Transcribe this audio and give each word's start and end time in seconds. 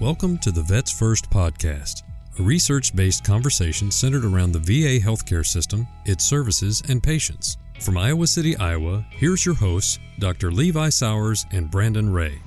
Welcome 0.00 0.38
to 0.38 0.50
the 0.50 0.62
Vets 0.62 0.90
First 0.90 1.28
podcast, 1.28 2.04
a 2.38 2.42
research 2.42 2.96
based 2.96 3.22
conversation 3.22 3.90
centered 3.90 4.24
around 4.24 4.52
the 4.52 4.58
VA 4.58 4.98
healthcare 4.98 5.44
system, 5.44 5.86
its 6.06 6.24
services, 6.24 6.82
and 6.88 7.02
patients. 7.02 7.58
From 7.80 7.98
Iowa 7.98 8.26
City, 8.26 8.56
Iowa, 8.56 9.04
here's 9.10 9.44
your 9.44 9.56
hosts, 9.56 9.98
Dr. 10.18 10.50
Levi 10.50 10.88
Sowers 10.88 11.44
and 11.52 11.70
Brandon 11.70 12.10
Ray. 12.10 12.40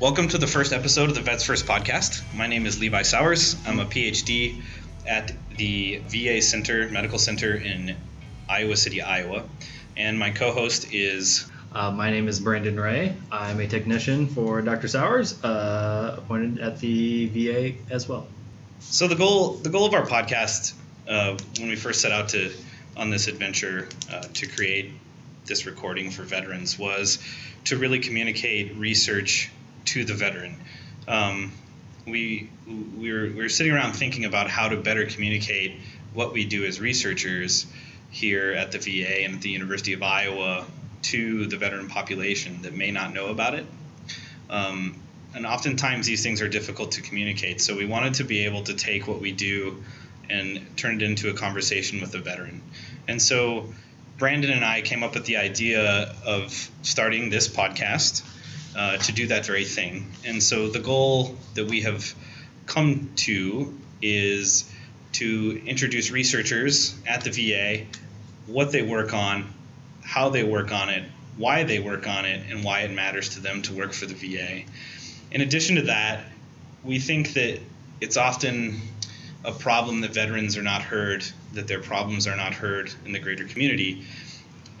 Welcome 0.00 0.26
to 0.26 0.38
the 0.38 0.48
first 0.48 0.72
episode 0.72 1.08
of 1.08 1.14
the 1.14 1.20
Vets 1.20 1.44
First 1.44 1.66
podcast. 1.66 2.20
My 2.34 2.48
name 2.48 2.66
is 2.66 2.80
Levi 2.80 3.02
Sowers. 3.02 3.54
I'm 3.64 3.78
a 3.78 3.84
PhD 3.84 4.60
at 5.06 5.30
the 5.56 6.02
VA 6.08 6.42
Center, 6.42 6.88
Medical 6.88 7.20
Center 7.20 7.54
in 7.54 7.94
Iowa 8.48 8.76
City, 8.76 9.02
Iowa. 9.02 9.44
And 9.96 10.18
my 10.18 10.30
co 10.30 10.50
host 10.50 10.92
is 10.92 11.48
Uh, 11.70 11.90
my 11.90 12.10
name 12.10 12.28
is 12.28 12.40
Brandon 12.40 12.80
Ray. 12.80 13.14
I'm 13.30 13.60
a 13.60 13.66
technician 13.66 14.26
for 14.26 14.62
Dr. 14.62 14.88
Sowers, 14.88 15.42
uh, 15.44 16.14
appointed 16.16 16.60
at 16.60 16.78
the 16.78 17.26
VA 17.26 17.74
as 17.90 18.08
well. 18.08 18.26
So 18.80 19.06
the 19.06 19.16
goal 19.16 19.54
the 19.54 19.68
goal 19.68 19.84
of 19.84 19.92
our 19.92 20.06
podcast 20.06 20.72
uh, 21.06 21.36
when 21.58 21.68
we 21.68 21.76
first 21.76 22.00
set 22.00 22.10
out 22.10 22.30
to 22.30 22.50
on 22.96 23.10
this 23.10 23.28
adventure 23.28 23.86
uh, 24.10 24.22
to 24.34 24.46
create 24.46 24.92
this 25.44 25.66
recording 25.66 26.10
for 26.10 26.22
veterans 26.22 26.78
was 26.78 27.18
to 27.64 27.76
really 27.76 27.98
communicate 27.98 28.76
research 28.76 29.50
to 29.86 30.04
the 30.04 30.14
veteran. 30.14 30.56
Um, 31.06 31.52
we 32.06 32.48
we 32.66 33.12
were, 33.12 33.24
we 33.24 33.34
were 33.34 33.48
sitting 33.50 33.72
around 33.72 33.92
thinking 33.92 34.24
about 34.24 34.48
how 34.48 34.68
to 34.70 34.76
better 34.78 35.04
communicate 35.04 35.76
what 36.14 36.32
we 36.32 36.46
do 36.46 36.64
as 36.64 36.80
researchers 36.80 37.66
here 38.10 38.52
at 38.52 38.72
the 38.72 38.78
VA 38.78 39.24
and 39.24 39.34
at 39.34 39.40
the 39.42 39.50
University 39.50 39.92
of 39.92 40.02
Iowa 40.02 40.64
to 41.02 41.46
the 41.46 41.56
veteran 41.56 41.88
population 41.88 42.62
that 42.62 42.74
may 42.74 42.90
not 42.90 43.12
know 43.12 43.28
about 43.28 43.54
it. 43.54 43.66
Um, 44.50 45.00
and 45.34 45.46
oftentimes 45.46 46.06
these 46.06 46.22
things 46.22 46.40
are 46.40 46.48
difficult 46.48 46.92
to 46.92 47.02
communicate. 47.02 47.60
So 47.60 47.76
we 47.76 47.86
wanted 47.86 48.14
to 48.14 48.24
be 48.24 48.44
able 48.44 48.64
to 48.64 48.74
take 48.74 49.06
what 49.06 49.20
we 49.20 49.32
do 49.32 49.82
and 50.30 50.76
turn 50.76 50.96
it 50.96 51.02
into 51.02 51.30
a 51.30 51.34
conversation 51.34 52.00
with 52.00 52.14
a 52.14 52.18
veteran. 52.18 52.62
And 53.06 53.20
so 53.20 53.72
Brandon 54.18 54.50
and 54.50 54.64
I 54.64 54.82
came 54.82 55.02
up 55.02 55.14
with 55.14 55.26
the 55.26 55.36
idea 55.36 56.14
of 56.24 56.70
starting 56.82 57.30
this 57.30 57.48
podcast 57.48 58.22
uh, 58.76 58.96
to 58.96 59.12
do 59.12 59.28
that 59.28 59.46
very 59.46 59.64
thing. 59.64 60.10
And 60.24 60.42
so 60.42 60.68
the 60.68 60.80
goal 60.80 61.36
that 61.54 61.66
we 61.66 61.82
have 61.82 62.14
come 62.66 63.10
to 63.16 63.78
is 64.02 64.70
to 65.12 65.62
introduce 65.66 66.10
researchers 66.10 66.94
at 67.06 67.22
the 67.22 67.30
VA, 67.30 67.86
what 68.46 68.72
they 68.72 68.82
work 68.82 69.14
on, 69.14 69.52
how 70.08 70.30
they 70.30 70.42
work 70.42 70.72
on 70.72 70.88
it, 70.88 71.04
why 71.36 71.64
they 71.64 71.78
work 71.78 72.06
on 72.06 72.24
it, 72.24 72.50
and 72.50 72.64
why 72.64 72.80
it 72.80 72.90
matters 72.90 73.28
to 73.28 73.40
them 73.40 73.60
to 73.60 73.74
work 73.74 73.92
for 73.92 74.06
the 74.06 74.14
VA. 74.14 74.62
In 75.30 75.42
addition 75.42 75.76
to 75.76 75.82
that, 75.82 76.24
we 76.82 76.98
think 76.98 77.34
that 77.34 77.60
it's 78.00 78.16
often 78.16 78.80
a 79.44 79.52
problem 79.52 80.00
that 80.00 80.14
veterans 80.14 80.56
are 80.56 80.62
not 80.62 80.80
heard, 80.80 81.22
that 81.52 81.68
their 81.68 81.80
problems 81.80 82.26
are 82.26 82.36
not 82.36 82.54
heard 82.54 82.90
in 83.04 83.12
the 83.12 83.18
greater 83.18 83.44
community. 83.44 84.02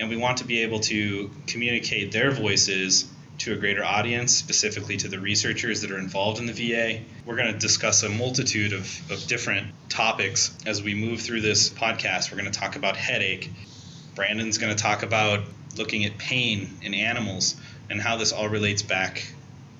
And 0.00 0.08
we 0.08 0.16
want 0.16 0.38
to 0.38 0.44
be 0.44 0.62
able 0.62 0.80
to 0.80 1.30
communicate 1.46 2.10
their 2.10 2.30
voices 2.30 3.06
to 3.40 3.52
a 3.52 3.56
greater 3.56 3.84
audience, 3.84 4.34
specifically 4.34 4.96
to 4.96 5.08
the 5.08 5.20
researchers 5.20 5.82
that 5.82 5.90
are 5.90 5.98
involved 5.98 6.40
in 6.40 6.46
the 6.46 6.54
VA. 6.54 7.00
We're 7.26 7.36
going 7.36 7.52
to 7.52 7.58
discuss 7.58 8.02
a 8.02 8.08
multitude 8.08 8.72
of, 8.72 9.10
of 9.10 9.26
different 9.26 9.68
topics 9.90 10.56
as 10.64 10.82
we 10.82 10.94
move 10.94 11.20
through 11.20 11.42
this 11.42 11.68
podcast. 11.68 12.32
We're 12.32 12.38
going 12.38 12.50
to 12.50 12.58
talk 12.58 12.76
about 12.76 12.96
headache. 12.96 13.50
Brandon's 14.18 14.58
going 14.58 14.76
to 14.76 14.82
talk 14.82 15.04
about 15.04 15.44
looking 15.76 16.04
at 16.04 16.18
pain 16.18 16.68
in 16.82 16.92
animals 16.92 17.54
and 17.88 18.00
how 18.00 18.16
this 18.16 18.32
all 18.32 18.48
relates 18.48 18.82
back 18.82 19.32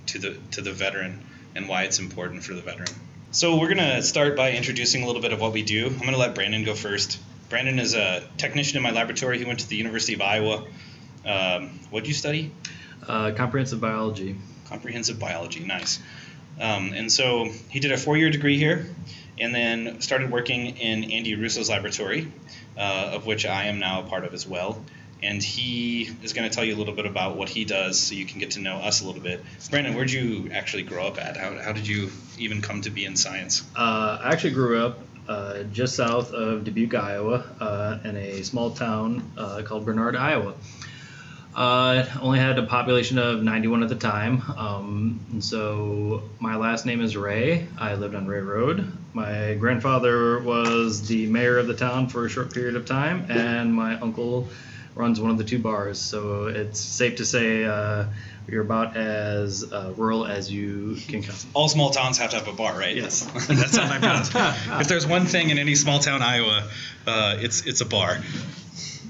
to 0.06 0.20
the 0.20 0.38
to 0.52 0.62
the 0.62 0.72
veteran 0.72 1.24
and 1.56 1.68
why 1.68 1.82
it's 1.82 1.98
important 1.98 2.44
for 2.44 2.54
the 2.54 2.62
veteran. 2.62 2.88
So 3.32 3.58
we're 3.58 3.68
gonna 3.68 4.00
start 4.00 4.36
by 4.36 4.52
introducing 4.52 5.02
a 5.02 5.06
little 5.06 5.20
bit 5.20 5.32
of 5.32 5.40
what 5.40 5.52
we 5.52 5.62
do. 5.62 5.88
I'm 5.88 5.98
gonna 5.98 6.16
let 6.16 6.36
Brandon 6.36 6.62
go 6.64 6.74
first. 6.74 7.18
Brandon 7.48 7.80
is 7.80 7.96
a 7.96 8.22
technician 8.36 8.76
in 8.76 8.82
my 8.84 8.92
laboratory. 8.92 9.38
He 9.38 9.44
went 9.44 9.58
to 9.58 9.68
the 9.68 9.76
University 9.76 10.14
of 10.14 10.22
Iowa. 10.22 10.64
Um, 11.26 11.80
what 11.90 12.04
did 12.04 12.08
you 12.08 12.14
study? 12.14 12.52
Uh, 13.06 13.32
comprehensive 13.32 13.80
biology. 13.80 14.36
Comprehensive 14.68 15.18
biology. 15.18 15.64
Nice. 15.64 15.98
Um, 16.60 16.92
and 16.94 17.10
so 17.10 17.50
he 17.70 17.80
did 17.80 17.90
a 17.90 17.98
four-year 17.98 18.30
degree 18.30 18.56
here, 18.56 18.86
and 19.40 19.54
then 19.54 20.00
started 20.00 20.30
working 20.30 20.76
in 20.78 21.10
Andy 21.10 21.34
Russo's 21.34 21.70
laboratory, 21.70 22.30
uh, 22.76 23.10
of 23.14 23.26
which 23.26 23.46
I 23.46 23.64
am 23.64 23.78
now 23.78 24.00
a 24.00 24.04
part 24.04 24.24
of 24.24 24.34
as 24.34 24.46
well 24.46 24.82
and 25.22 25.42
he 25.42 26.10
is 26.22 26.32
going 26.32 26.48
to 26.48 26.54
tell 26.54 26.64
you 26.64 26.74
a 26.74 26.78
little 26.78 26.94
bit 26.94 27.06
about 27.06 27.36
what 27.36 27.48
he 27.48 27.64
does 27.64 27.98
so 27.98 28.14
you 28.14 28.24
can 28.24 28.38
get 28.38 28.52
to 28.52 28.60
know 28.60 28.76
us 28.76 29.02
a 29.02 29.06
little 29.06 29.20
bit. 29.20 29.44
Brandon, 29.70 29.94
where'd 29.94 30.10
you 30.10 30.50
actually 30.52 30.84
grow 30.84 31.06
up 31.06 31.18
at? 31.18 31.36
How, 31.36 31.58
how 31.58 31.72
did 31.72 31.86
you 31.86 32.10
even 32.38 32.62
come 32.62 32.82
to 32.82 32.90
be 32.90 33.04
in 33.04 33.16
science? 33.16 33.62
Uh, 33.76 34.18
I 34.22 34.32
actually 34.32 34.52
grew 34.52 34.84
up 34.84 34.98
uh, 35.28 35.64
just 35.64 35.96
south 35.96 36.32
of 36.32 36.64
Dubuque, 36.64 36.94
Iowa, 36.94 37.44
uh, 37.60 37.98
in 38.04 38.16
a 38.16 38.42
small 38.42 38.70
town 38.70 39.32
uh, 39.36 39.62
called 39.64 39.84
Bernard, 39.84 40.16
Iowa. 40.16 40.54
Uh, 41.58 42.06
only 42.22 42.38
had 42.38 42.56
a 42.56 42.62
population 42.62 43.18
of 43.18 43.42
91 43.42 43.82
at 43.82 43.88
the 43.88 43.96
time. 43.96 44.42
Um, 44.56 45.18
and 45.32 45.42
so 45.42 46.22
my 46.38 46.54
last 46.54 46.86
name 46.86 47.00
is 47.00 47.16
Ray. 47.16 47.66
I 47.76 47.94
lived 47.94 48.14
on 48.14 48.28
Ray 48.28 48.38
Road. 48.38 48.92
My 49.12 49.54
grandfather 49.54 50.38
was 50.38 51.08
the 51.08 51.26
mayor 51.26 51.58
of 51.58 51.66
the 51.66 51.74
town 51.74 52.10
for 52.10 52.24
a 52.24 52.28
short 52.28 52.54
period 52.54 52.76
of 52.76 52.86
time, 52.86 53.26
and 53.28 53.74
my 53.74 53.98
uncle 53.98 54.46
runs 54.94 55.20
one 55.20 55.32
of 55.32 55.38
the 55.38 55.42
two 55.42 55.58
bars. 55.58 55.98
So 55.98 56.46
it's 56.46 56.78
safe 56.78 57.16
to 57.16 57.26
say 57.26 57.64
uh, 57.64 58.04
you're 58.46 58.62
about 58.62 58.96
as 58.96 59.64
uh, 59.64 59.92
rural 59.96 60.28
as 60.28 60.52
you 60.52 60.96
can 61.08 61.24
come. 61.24 61.34
All 61.54 61.68
small 61.68 61.90
towns 61.90 62.18
have 62.18 62.30
to 62.30 62.36
have 62.36 62.46
a 62.46 62.52
bar, 62.52 62.78
right? 62.78 62.94
Yes. 62.94 63.24
That's 63.48 63.76
how 63.76 63.92
I 63.92 63.98
found. 63.98 64.80
if 64.80 64.86
there's 64.86 65.08
one 65.08 65.26
thing 65.26 65.50
in 65.50 65.58
any 65.58 65.74
small 65.74 65.98
town 65.98 66.22
Iowa, 66.22 66.68
uh, 67.04 67.36
it's 67.40 67.66
it's 67.66 67.80
a 67.80 67.86
bar. 67.86 68.18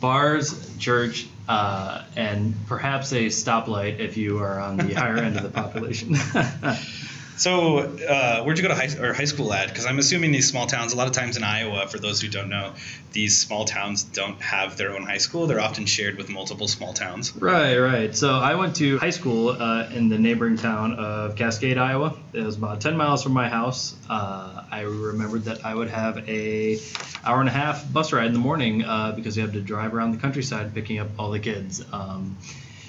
Bars, 0.01 0.77
church, 0.79 1.29
uh, 1.49 2.05
and 2.17 2.55
perhaps 2.67 3.13
a 3.13 3.27
stoplight 3.27 3.99
if 4.01 4.17
you 4.17 4.39
are 4.39 4.61
on 4.61 4.77
the 4.77 4.95
higher 4.95 5.17
end 5.17 5.37
of 5.37 5.43
the 5.43 5.51
population. 5.51 6.17
So, 7.39 7.79
uh, 7.79 8.43
where'd 8.43 8.59
you 8.59 8.63
go 8.63 8.69
to 8.69 8.75
high 8.75 8.89
or 9.01 9.13
high 9.13 9.25
school 9.25 9.53
at? 9.53 9.69
Because 9.69 9.87
I'm 9.87 10.01
assuming 10.01 10.33
these 10.33 10.49
small 10.49 10.67
towns, 10.67 10.93
a 10.93 10.97
lot 10.97 11.07
of 11.07 11.13
times 11.13 11.37
in 11.37 11.45
Iowa, 11.45 11.87
for 11.87 11.99
those 11.99 12.21
who 12.21 12.29
don't 12.29 12.49
know, 12.49 12.75
these 13.13 13.39
small 13.39 13.65
towns 13.65 14.03
don't 14.03 14.41
have 14.43 14.77
their 14.77 14.91
own 14.91 15.05
high 15.05 15.19
school. 15.19 15.47
They're 15.47 15.61
often 15.61 15.87
shared 15.87 16.17
with 16.17 16.29
multiple 16.29 16.67
small 16.67 16.93
towns. 16.93 17.37
Right, 17.37 17.79
right. 17.79 18.15
So 18.17 18.35
I 18.35 18.57
went 18.57 18.75
to 18.77 18.99
high 18.99 19.11
school 19.11 19.51
uh, 19.51 19.89
in 19.95 20.09
the 20.09 20.19
neighboring 20.19 20.57
town 20.57 20.95
of 20.95 21.37
Cascade, 21.37 21.79
Iowa. 21.79 22.17
It 22.33 22.43
was 22.43 22.57
about 22.57 22.81
10 22.81 22.97
miles 22.97 23.23
from 23.23 23.33
my 23.33 23.49
house. 23.49 23.95
Uh, 24.11 24.65
I 24.69 24.81
remembered 24.81 25.45
that 25.45 25.65
I 25.65 25.77
would 25.77 25.91
have 25.91 26.29
a 26.29 26.81
hour 27.25 27.39
and 27.39 27.49
a 27.49 27.53
half 27.53 27.91
bus 27.93 28.13
ride 28.13 28.27
in 28.27 28.33
the 28.33 28.39
morning 28.41 28.85
uh, 28.85 29.13
because 29.13 29.37
we 29.37 29.43
had 29.43 29.53
to 29.53 29.61
drive 29.61 29.95
around 29.95 30.11
the 30.11 30.19
countryside 30.19 30.75
picking 30.75 30.99
up 30.99 31.09
all 31.19 31.31
the 31.31 31.41
kids. 31.41 31.85
Um, 31.93 32.37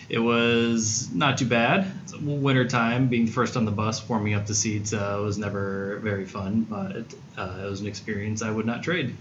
it 0.10 0.20
was 0.20 1.10
not 1.14 1.38
too 1.38 1.46
bad. 1.46 1.92
Winter 2.22 2.68
time, 2.68 3.08
being 3.08 3.28
first 3.28 3.56
on 3.56 3.66
the 3.66 3.72
bus, 3.72 4.08
warming 4.10 4.34
up 4.34 4.48
the 4.48 4.56
seats 4.56 4.92
uh, 4.92 5.20
was 5.24 5.38
never 5.38 6.00
very 6.04 6.26
fun, 6.26 6.64
but 6.64 7.14
uh, 7.38 7.64
it 7.64 7.70
was 7.70 7.80
an 7.82 7.88
experience 7.88 8.42
I 8.42 8.52
would 8.52 8.66
not 8.66 8.84
trade. 8.84 9.16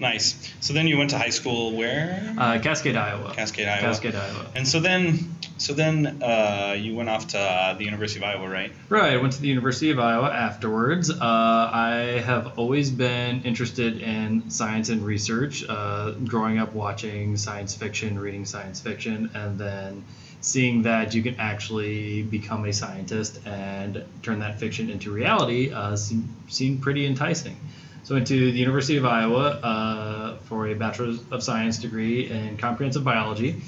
Nice. 0.00 0.52
So 0.60 0.72
then 0.72 0.86
you 0.86 0.98
went 0.98 1.10
to 1.10 1.18
high 1.18 1.30
school 1.30 1.76
where? 1.76 2.34
Uh, 2.38 2.58
Cascade, 2.60 2.96
Iowa. 2.96 3.32
Cascade, 3.34 3.68
Iowa. 3.68 3.80
Cascade, 3.80 4.14
Iowa. 4.14 4.46
And 4.54 4.66
so 4.66 4.80
then, 4.80 5.34
so 5.56 5.72
then 5.72 6.22
uh, 6.22 6.74
you 6.78 6.94
went 6.96 7.08
off 7.08 7.28
to 7.28 7.38
uh, 7.38 7.74
the 7.74 7.84
University 7.84 8.20
of 8.20 8.24
Iowa, 8.24 8.48
right? 8.48 8.72
Right. 8.88 9.12
I 9.12 9.16
went 9.18 9.34
to 9.34 9.40
the 9.40 9.48
University 9.48 9.90
of 9.90 9.98
Iowa 9.98 10.28
afterwards. 10.30 11.10
Uh, 11.10 11.16
I 11.20 12.22
have 12.24 12.58
always 12.58 12.90
been 12.90 13.42
interested 13.42 14.00
in 14.02 14.50
science 14.50 14.88
and 14.88 15.02
research. 15.02 15.64
Uh, 15.68 16.12
growing 16.12 16.58
up 16.58 16.72
watching 16.74 17.36
science 17.36 17.74
fiction, 17.74 18.18
reading 18.18 18.44
science 18.44 18.80
fiction, 18.80 19.30
and 19.34 19.58
then 19.58 20.04
seeing 20.40 20.82
that 20.82 21.14
you 21.14 21.22
can 21.22 21.36
actually 21.36 22.22
become 22.22 22.64
a 22.66 22.72
scientist 22.72 23.40
and 23.46 24.04
turn 24.22 24.40
that 24.40 24.58
fiction 24.58 24.90
into 24.90 25.10
reality 25.10 25.72
uh, 25.72 25.96
seemed, 25.96 26.28
seemed 26.48 26.82
pretty 26.82 27.06
enticing. 27.06 27.56
So 28.02 28.14
I 28.14 28.18
went 28.18 28.26
to 28.26 28.52
the 28.52 28.58
University 28.58 28.98
of 28.98 29.06
Iowa 29.06 29.48
uh, 29.48 30.36
for 30.40 30.66
a 30.66 30.74
Bachelor 30.74 31.16
of 31.30 31.42
Science 31.42 31.78
degree 31.78 32.28
in 32.28 32.58
comprehensive 32.58 33.02
biology. 33.02 33.62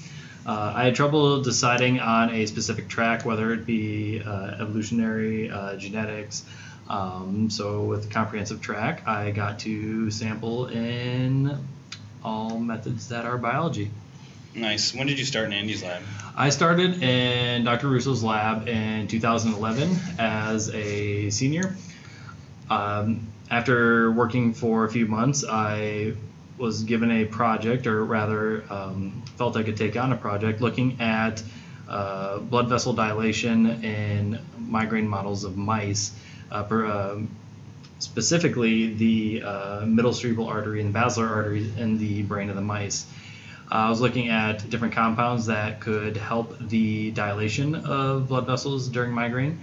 Uh, 0.47 0.73
I 0.77 0.85
had 0.85 0.95
trouble 0.95 1.43
deciding 1.43 1.99
on 1.99 2.31
a 2.31 2.47
specific 2.47 2.87
track, 2.87 3.25
whether 3.25 3.53
it 3.53 3.67
be 3.67 4.23
uh, 4.25 4.57
evolutionary, 4.61 5.51
uh, 5.51 5.75
genetics. 5.75 6.45
Um, 6.89 7.51
so 7.51 7.83
with 7.83 8.05
the 8.05 8.11
comprehensive 8.11 8.61
track, 8.61 9.09
I 9.09 9.33
got 9.33 9.59
to 9.61 10.09
sample 10.13 10.67
in 10.69 11.59
all 12.23 12.61
methods 12.61 13.09
that 13.09 13.25
are 13.25 13.39
biology. 13.39 13.91
Nice. 14.55 14.95
When 14.95 15.09
did 15.09 15.19
you 15.19 15.25
start 15.25 15.47
in 15.47 15.53
Andy's 15.53 15.83
lab? 15.83 16.03
I 16.37 16.51
started 16.51 17.03
in 17.03 17.65
Dr. 17.65 17.89
Russo's 17.89 18.23
lab 18.23 18.69
in 18.69 19.09
2011 19.09 19.97
as 20.19 20.73
a 20.73 21.29
senior. 21.31 21.77
Um, 22.71 23.27
after 23.51 24.13
working 24.13 24.55
for 24.55 24.85
a 24.85 24.91
few 24.91 25.07
months, 25.07 25.45
I 25.45 26.15
was 26.59 26.83
given 26.85 27.11
a 27.11 27.25
project, 27.25 27.87
or 27.87 28.05
rather, 28.05 28.65
um, 28.71 29.23
felt 29.37 29.57
I 29.57 29.63
could 29.63 29.77
take 29.77 29.97
on 29.97 30.13
a 30.13 30.17
project 30.17 30.61
looking 30.61 31.01
at 31.01 31.43
uh, 31.89 32.39
blood 32.39 32.69
vessel 32.69 32.93
dilation 32.93 33.85
in 33.85 34.39
migraine 34.59 35.09
models 35.09 35.45
of 35.45 35.57
mice, 35.57 36.13
uh, 36.51 36.63
per, 36.65 36.87
um, 36.87 37.29
specifically 37.99 38.95
the 38.95 39.43
uh, 39.43 39.87
middle 39.87 40.13
cerebral 40.13 40.49
artery 40.49 40.81
and 40.81 40.93
basilar 40.93 41.29
artery 41.29 41.71
in 41.77 41.99
the 41.99 42.23
brain 42.23 42.49
of 42.51 42.57
the 42.57 42.63
mice. 42.63 43.07
I 43.69 43.91
was 43.91 44.01
looking 44.01 44.29
at 44.29 44.69
different 44.71 44.95
compounds 44.95 45.47
that 45.47 45.81
could 45.81 46.17
help 46.17 46.57
the 46.61 47.11
dilation 47.11 47.75
of 47.75 48.29
blood 48.29 48.47
vessels 48.47 48.89
during 48.89 49.13
migraine. 49.13 49.59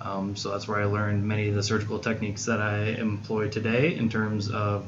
Um, 0.00 0.36
so 0.36 0.50
that's 0.50 0.68
where 0.68 0.80
I 0.80 0.84
learned 0.84 1.24
many 1.24 1.48
of 1.48 1.56
the 1.56 1.62
surgical 1.62 1.98
techniques 1.98 2.44
that 2.44 2.60
I 2.60 2.90
employ 3.00 3.48
today 3.48 3.96
in 3.96 4.08
terms 4.08 4.48
of 4.48 4.86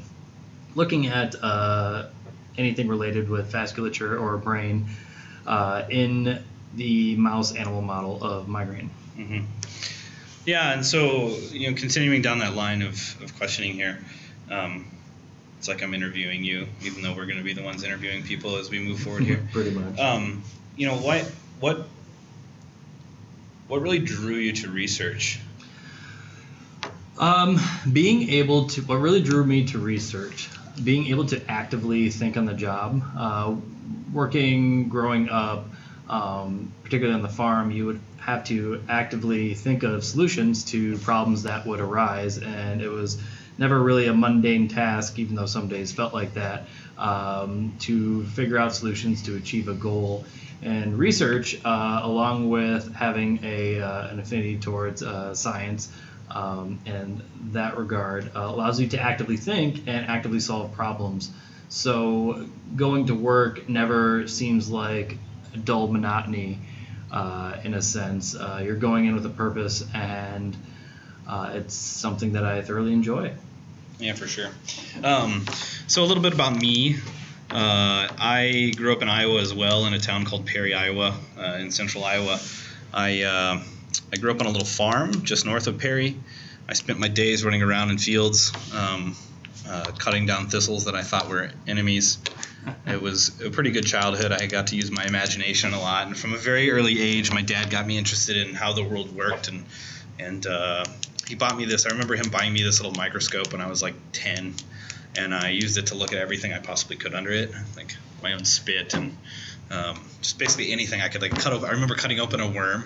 looking 0.74 1.06
at 1.06 1.34
uh, 1.42 2.06
anything 2.56 2.88
related 2.88 3.28
with 3.28 3.52
vasculature 3.52 4.20
or 4.20 4.36
brain 4.36 4.86
uh, 5.46 5.84
in 5.88 6.42
the 6.74 7.16
mouse 7.16 7.54
animal 7.54 7.82
model 7.82 8.22
of 8.22 8.48
migraine. 8.48 8.90
Mm-hmm. 9.16 9.44
Yeah, 10.46 10.72
and 10.72 10.84
so 10.84 11.28
you 11.52 11.70
know, 11.70 11.76
continuing 11.76 12.22
down 12.22 12.38
that 12.38 12.54
line 12.54 12.82
of, 12.82 12.94
of 13.22 13.36
questioning 13.36 13.74
here, 13.74 13.98
um, 14.50 14.90
it's 15.58 15.68
like 15.68 15.82
I'm 15.82 15.92
interviewing 15.92 16.42
you, 16.42 16.66
even 16.82 17.02
though 17.02 17.14
we're 17.14 17.26
going 17.26 17.38
to 17.38 17.44
be 17.44 17.52
the 17.52 17.62
ones 17.62 17.84
interviewing 17.84 18.22
people 18.22 18.56
as 18.56 18.70
we 18.70 18.78
move 18.78 19.00
forward 19.00 19.24
here. 19.24 19.46
Pretty 19.52 19.70
much. 19.70 19.98
Um, 19.98 20.42
you 20.76 20.86
know, 20.86 20.96
what 20.96 21.30
what 21.60 21.86
what 23.68 23.82
really 23.82 23.98
drew 23.98 24.36
you 24.36 24.52
to 24.54 24.70
research? 24.70 25.40
Um, 27.20 27.60
being 27.92 28.30
able 28.30 28.68
to, 28.68 28.80
what 28.80 28.96
really 28.96 29.20
drew 29.20 29.44
me 29.44 29.66
to 29.66 29.78
research, 29.78 30.48
being 30.82 31.08
able 31.08 31.26
to 31.26 31.50
actively 31.50 32.08
think 32.08 32.38
on 32.38 32.46
the 32.46 32.54
job. 32.54 33.02
Uh, 33.14 33.56
working, 34.10 34.88
growing 34.88 35.28
up, 35.28 35.66
um, 36.08 36.72
particularly 36.82 37.14
on 37.14 37.20
the 37.20 37.28
farm, 37.28 37.70
you 37.72 37.84
would 37.84 38.00
have 38.20 38.44
to 38.44 38.82
actively 38.88 39.52
think 39.52 39.82
of 39.82 40.02
solutions 40.02 40.64
to 40.64 40.96
problems 40.98 41.42
that 41.42 41.66
would 41.66 41.80
arise, 41.80 42.38
and 42.38 42.80
it 42.80 42.88
was 42.88 43.20
never 43.58 43.78
really 43.78 44.06
a 44.06 44.14
mundane 44.14 44.68
task, 44.68 45.18
even 45.18 45.34
though 45.34 45.44
some 45.44 45.68
days 45.68 45.92
felt 45.92 46.14
like 46.14 46.32
that, 46.32 46.68
um, 46.96 47.74
to 47.80 48.24
figure 48.28 48.56
out 48.56 48.74
solutions 48.74 49.22
to 49.24 49.36
achieve 49.36 49.68
a 49.68 49.74
goal. 49.74 50.24
And 50.62 50.98
research, 50.98 51.60
uh, 51.66 52.00
along 52.02 52.48
with 52.48 52.94
having 52.94 53.40
a, 53.42 53.80
uh, 53.80 54.08
an 54.08 54.20
affinity 54.20 54.58
towards 54.58 55.02
uh, 55.02 55.34
science, 55.34 55.90
um, 56.30 56.78
in 56.86 57.22
that 57.52 57.76
regard, 57.76 58.30
uh, 58.34 58.40
allows 58.40 58.80
you 58.80 58.88
to 58.88 59.00
actively 59.00 59.36
think 59.36 59.86
and 59.86 60.06
actively 60.06 60.40
solve 60.40 60.72
problems. 60.72 61.30
So 61.68 62.46
going 62.74 63.06
to 63.06 63.14
work 63.14 63.68
never 63.68 64.26
seems 64.26 64.70
like 64.70 65.18
dull 65.64 65.88
monotony 65.88 66.58
uh, 67.10 67.56
in 67.64 67.74
a 67.74 67.82
sense. 67.82 68.34
Uh, 68.34 68.60
you're 68.64 68.76
going 68.76 69.06
in 69.06 69.14
with 69.14 69.26
a 69.26 69.30
purpose, 69.30 69.84
and 69.94 70.56
uh, 71.26 71.52
it's 71.54 71.74
something 71.74 72.32
that 72.32 72.44
I 72.44 72.62
thoroughly 72.62 72.92
enjoy. 72.92 73.32
Yeah, 73.98 74.14
for 74.14 74.26
sure. 74.26 74.48
Um, 75.04 75.44
so 75.86 76.02
a 76.02 76.06
little 76.06 76.22
bit 76.22 76.32
about 76.32 76.60
me. 76.60 76.96
Uh, 77.50 78.08
I 78.18 78.72
grew 78.76 78.92
up 78.92 79.02
in 79.02 79.08
Iowa 79.08 79.40
as 79.40 79.52
well, 79.52 79.86
in 79.86 79.92
a 79.92 79.98
town 79.98 80.24
called 80.24 80.46
Perry, 80.46 80.72
Iowa, 80.72 81.16
uh, 81.36 81.58
in 81.60 81.70
central 81.70 82.04
Iowa. 82.04 82.38
I 82.94 83.22
I 84.12 84.16
grew 84.16 84.30
up 84.30 84.40
on 84.40 84.46
a 84.46 84.50
little 84.50 84.66
farm 84.66 85.22
just 85.24 85.46
north 85.46 85.66
of 85.66 85.78
Perry. 85.78 86.16
I 86.68 86.74
spent 86.74 86.98
my 86.98 87.08
days 87.08 87.44
running 87.44 87.62
around 87.62 87.90
in 87.90 87.98
fields, 87.98 88.52
um, 88.74 89.16
cutting 89.98 90.26
down 90.26 90.48
thistles 90.48 90.84
that 90.84 90.94
I 90.94 91.02
thought 91.02 91.28
were 91.28 91.50
enemies 91.66 92.18
it 92.86 93.00
was 93.00 93.40
a 93.40 93.50
pretty 93.50 93.70
good 93.70 93.86
childhood. 93.86 94.32
I 94.32 94.46
got 94.46 94.68
to 94.68 94.76
use 94.76 94.90
my 94.90 95.04
imagination 95.04 95.72
a 95.72 95.80
lot, 95.80 96.06
and 96.06 96.16
from 96.16 96.34
a 96.34 96.36
very 96.36 96.70
early 96.70 97.00
age, 97.00 97.32
my 97.32 97.42
dad 97.42 97.70
got 97.70 97.86
me 97.86 97.98
interested 97.98 98.36
in 98.36 98.54
how 98.54 98.72
the 98.72 98.82
world 98.82 99.14
worked, 99.14 99.48
and 99.48 99.64
and 100.18 100.46
uh, 100.46 100.84
he 101.26 101.34
bought 101.34 101.56
me 101.56 101.64
this. 101.64 101.86
I 101.86 101.90
remember 101.90 102.16
him 102.16 102.30
buying 102.30 102.52
me 102.52 102.62
this 102.62 102.80
little 102.80 102.96
microscope 102.96 103.52
when 103.52 103.60
I 103.60 103.68
was 103.68 103.82
like 103.82 103.94
ten, 104.12 104.54
and 105.16 105.34
I 105.34 105.50
used 105.50 105.78
it 105.78 105.86
to 105.88 105.94
look 105.94 106.12
at 106.12 106.18
everything 106.18 106.52
I 106.52 106.58
possibly 106.58 106.96
could 106.96 107.14
under 107.14 107.30
it, 107.30 107.50
like 107.76 107.96
my 108.22 108.34
own 108.34 108.44
spit 108.44 108.92
and 108.92 109.16
um, 109.70 109.98
just 110.20 110.38
basically 110.38 110.72
anything 110.72 111.00
I 111.00 111.08
could 111.08 111.22
like 111.22 111.32
cut. 111.32 111.52
I 111.64 111.70
remember 111.70 111.94
cutting 111.94 112.20
open 112.20 112.40
a 112.40 112.50
worm 112.50 112.84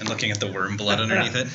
and 0.00 0.08
looking 0.08 0.30
at 0.30 0.40
the 0.40 0.50
worm 0.50 0.76
blood 0.76 1.00
underneath 1.00 1.36
it. 1.36 1.46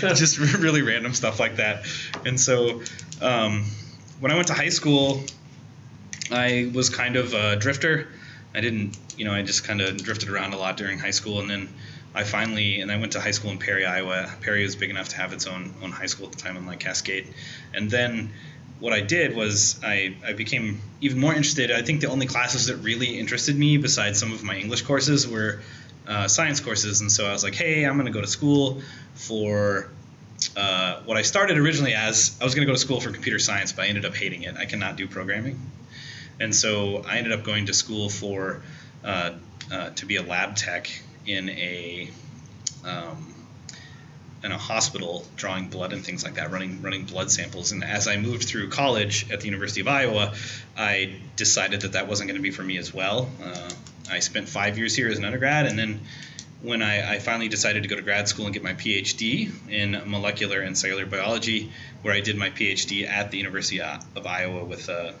just 0.16 0.38
really 0.38 0.82
random 0.82 1.14
stuff 1.14 1.38
like 1.38 1.56
that. 1.56 1.86
And 2.24 2.40
so 2.40 2.82
um, 3.20 3.64
when 4.20 4.32
I 4.32 4.34
went 4.34 4.48
to 4.48 4.54
high 4.54 4.68
school, 4.68 5.22
I 6.30 6.70
was 6.74 6.90
kind 6.90 7.16
of 7.16 7.34
a 7.34 7.56
drifter. 7.56 8.08
I 8.54 8.60
didn't, 8.60 8.96
you 9.16 9.24
know, 9.24 9.32
I 9.32 9.42
just 9.42 9.64
kind 9.64 9.80
of 9.80 9.96
drifted 10.02 10.28
around 10.28 10.54
a 10.54 10.58
lot 10.58 10.76
during 10.76 10.98
high 10.98 11.10
school, 11.10 11.40
and 11.40 11.48
then 11.48 11.68
I 12.14 12.24
finally, 12.24 12.80
and 12.80 12.90
I 12.90 12.96
went 12.98 13.12
to 13.12 13.20
high 13.20 13.30
school 13.30 13.50
in 13.50 13.58
Perry, 13.58 13.84
Iowa. 13.84 14.30
Perry 14.40 14.62
was 14.62 14.74
big 14.74 14.90
enough 14.90 15.10
to 15.10 15.16
have 15.16 15.32
its 15.32 15.46
own 15.46 15.74
own 15.82 15.92
high 15.92 16.06
school 16.06 16.26
at 16.26 16.32
the 16.32 16.38
time 16.38 16.56
in 16.56 16.66
Lake 16.66 16.80
Cascade, 16.80 17.32
and 17.74 17.90
then 17.90 18.32
what 18.80 18.92
I 18.92 19.00
did 19.00 19.34
was 19.34 19.80
I, 19.82 20.16
I 20.24 20.34
became 20.34 20.80
even 21.00 21.18
more 21.18 21.32
interested. 21.32 21.72
I 21.72 21.82
think 21.82 22.00
the 22.00 22.10
only 22.10 22.26
classes 22.26 22.66
that 22.66 22.76
really 22.76 23.18
interested 23.18 23.56
me, 23.56 23.76
besides 23.76 24.20
some 24.20 24.32
of 24.32 24.42
my 24.44 24.56
English 24.56 24.82
courses, 24.82 25.26
were 25.26 25.60
uh, 26.08 26.26
science 26.26 26.60
courses. 26.60 27.00
And 27.00 27.12
so 27.12 27.26
I 27.26 27.32
was 27.32 27.44
like, 27.44 27.54
hey, 27.54 27.84
I'm 27.84 27.94
going 27.94 28.06
to 28.06 28.12
go 28.12 28.20
to 28.20 28.26
school 28.26 28.80
for 29.14 29.90
uh, 30.56 31.00
what 31.04 31.16
I 31.16 31.22
started 31.22 31.58
originally 31.58 31.94
as 31.94 32.36
I 32.40 32.44
was 32.44 32.54
going 32.54 32.66
to 32.66 32.70
go 32.70 32.74
to 32.74 32.80
school 32.80 33.00
for 33.00 33.10
computer 33.10 33.38
science, 33.38 33.72
but 33.72 33.84
I 33.84 33.88
ended 33.88 34.04
up 34.04 34.14
hating 34.14 34.42
it. 34.42 34.56
I 34.56 34.64
cannot 34.64 34.96
do 34.96 35.06
programming. 35.06 35.60
And 36.40 36.54
so 36.54 37.04
I 37.06 37.18
ended 37.18 37.32
up 37.32 37.44
going 37.44 37.66
to 37.66 37.74
school 37.74 38.08
for 38.08 38.62
uh, 39.04 39.32
uh, 39.70 39.90
to 39.90 40.06
be 40.06 40.16
a 40.16 40.22
lab 40.22 40.56
tech 40.56 40.88
in 41.26 41.48
a 41.50 42.10
um, 42.84 43.34
in 44.44 44.52
a 44.52 44.56
hospital, 44.56 45.26
drawing 45.36 45.68
blood 45.68 45.92
and 45.92 46.04
things 46.04 46.22
like 46.22 46.34
that, 46.34 46.52
running 46.52 46.80
running 46.80 47.04
blood 47.04 47.30
samples. 47.30 47.72
And 47.72 47.82
as 47.82 48.06
I 48.06 48.16
moved 48.16 48.44
through 48.44 48.70
college 48.70 49.30
at 49.32 49.40
the 49.40 49.46
University 49.46 49.80
of 49.80 49.88
Iowa, 49.88 50.32
I 50.76 51.16
decided 51.36 51.82
that 51.82 51.92
that 51.92 52.06
wasn't 52.06 52.28
going 52.28 52.40
to 52.40 52.42
be 52.42 52.52
for 52.52 52.62
me 52.62 52.78
as 52.78 52.94
well. 52.94 53.28
Uh, 53.42 53.70
I 54.10 54.20
spent 54.20 54.48
five 54.48 54.78
years 54.78 54.94
here 54.94 55.08
as 55.08 55.18
an 55.18 55.24
undergrad, 55.24 55.66
and 55.66 55.78
then 55.78 56.00
when 56.62 56.82
I, 56.82 57.14
I, 57.14 57.18
finally 57.20 57.48
decided 57.48 57.84
to 57.84 57.88
go 57.88 57.94
to 57.94 58.02
grad 58.02 58.28
school 58.28 58.46
and 58.46 58.52
get 58.52 58.64
my 58.64 58.74
PhD 58.74 59.50
in 59.70 60.02
molecular 60.06 60.60
and 60.60 60.76
cellular 60.76 61.06
biology, 61.06 61.70
where 62.02 62.12
I 62.12 62.20
did 62.20 62.36
my 62.36 62.50
PhD 62.50 63.08
at 63.08 63.30
the 63.30 63.38
University 63.38 63.80
of 63.80 64.26
Iowa 64.26 64.64
with 64.64 64.88
a, 64.88 65.14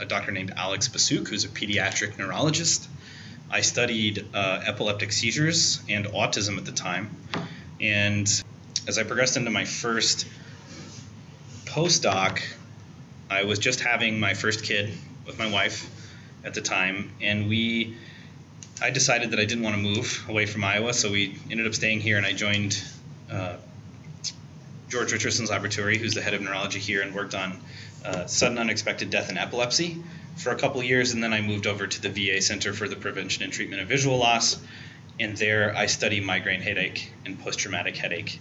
a, 0.00 0.04
doctor 0.04 0.32
named 0.32 0.52
Alex 0.56 0.88
Bassuk, 0.88 1.28
who's 1.28 1.44
a 1.44 1.48
pediatric 1.48 2.18
neurologist. 2.18 2.88
I 3.48 3.60
studied 3.60 4.26
uh, 4.34 4.62
epileptic 4.66 5.12
seizures 5.12 5.80
and 5.88 6.06
autism 6.06 6.58
at 6.58 6.64
the 6.64 6.72
time. 6.72 7.10
And 7.80 8.26
as 8.88 8.98
I 8.98 9.04
progressed 9.04 9.36
into 9.36 9.52
my 9.52 9.64
first 9.64 10.26
postdoc, 11.64 12.40
I 13.30 13.44
was 13.44 13.60
just 13.60 13.80
having 13.80 14.18
my 14.18 14.34
first 14.34 14.64
kid 14.64 14.92
with 15.26 15.38
my 15.38 15.50
wife 15.50 15.88
at 16.44 16.54
the 16.54 16.60
time, 16.60 17.12
and 17.20 17.48
we 17.48 17.96
I 18.80 18.90
decided 18.90 19.30
that 19.30 19.40
I 19.40 19.44
didn't 19.46 19.64
want 19.64 19.76
to 19.76 19.82
move 19.82 20.24
away 20.28 20.46
from 20.46 20.62
Iowa, 20.62 20.92
so 20.92 21.10
we 21.10 21.38
ended 21.50 21.66
up 21.66 21.74
staying 21.74 22.00
here, 22.00 22.18
and 22.18 22.26
I 22.26 22.32
joined 22.32 22.82
uh, 23.30 23.56
George 24.88 25.12
Richerson's 25.12 25.50
laboratory, 25.50 25.96
who's 25.96 26.14
the 26.14 26.20
head 26.20 26.34
of 26.34 26.42
neurology 26.42 26.78
here, 26.78 27.00
and 27.00 27.14
worked 27.14 27.34
on 27.34 27.58
uh, 28.04 28.26
sudden 28.26 28.58
unexpected 28.58 29.08
death 29.10 29.30
and 29.30 29.38
epilepsy 29.38 29.96
for 30.36 30.50
a 30.50 30.56
couple 30.56 30.82
years, 30.82 31.12
and 31.12 31.22
then 31.22 31.32
I 31.32 31.40
moved 31.40 31.66
over 31.66 31.86
to 31.86 32.02
the 32.02 32.10
VA 32.10 32.42
Center 32.42 32.74
for 32.74 32.86
the 32.86 32.96
Prevention 32.96 33.42
and 33.42 33.52
Treatment 33.52 33.80
of 33.80 33.88
Visual 33.88 34.18
Loss, 34.18 34.60
and 35.18 35.36
there 35.38 35.74
I 35.74 35.86
study 35.86 36.20
migraine 36.20 36.60
headache 36.60 37.10
and 37.24 37.38
post-traumatic 37.40 37.96
headache 37.96 38.38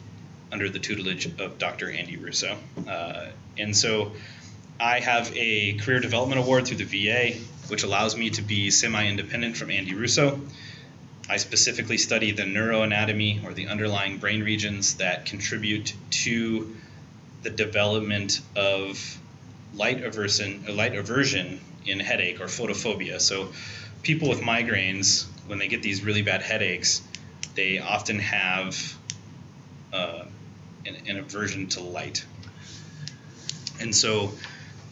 under 0.52 0.70
the 0.70 0.80
tutelage 0.80 1.26
of 1.40 1.58
Dr. 1.58 1.90
Andy 1.90 2.18
Russo. 2.18 2.58
Uh, 2.88 3.28
and 3.58 3.76
so 3.76 4.12
I 4.80 5.00
have 5.00 5.32
a 5.36 5.74
career 5.78 6.02
development 6.02 6.42
award 6.42 6.68
through 6.68 6.78
the 6.78 7.08
VA, 7.08 7.40
which 7.68 7.84
allows 7.84 8.16
me 8.16 8.30
to 8.32 8.42
be 8.42 8.70
semi-independent 8.72 9.58
from 9.58 9.72
Andy 9.72 9.94
Russo. 9.94 10.40
I 11.28 11.38
specifically 11.38 11.98
study 11.98 12.32
the 12.32 12.44
neuroanatomy 12.44 13.44
or 13.44 13.54
the 13.54 13.68
underlying 13.68 14.18
brain 14.18 14.44
regions 14.44 14.96
that 14.96 15.26
contribute 15.26 15.94
to 16.24 16.76
the 17.42 17.50
development 17.50 18.42
of 18.56 19.20
light 19.74 20.04
aversion, 20.04 20.64
light 20.76 20.96
aversion 20.96 21.60
in 21.86 22.00
headache 22.00 22.42
or 22.42 22.46
photophobia. 22.46 23.20
So, 23.20 23.50
people 24.04 24.30
with 24.30 24.42
migraines, 24.42 25.26
when 25.48 25.58
they 25.58 25.68
get 25.68 25.82
these 25.82 26.04
really 26.04 26.22
bad 26.22 26.42
headaches, 26.42 27.02
they 27.56 27.80
often 27.80 28.20
have 28.20 28.96
uh, 29.92 30.26
an, 30.86 30.96
an, 31.08 31.18
aversion 31.18 31.68
to 31.68 31.82
light. 31.82 32.24
And 33.80 33.96
so, 33.96 34.32